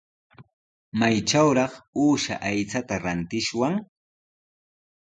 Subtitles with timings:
[0.99, 3.75] ¿Maytrawraq uusha aychata rantishwan?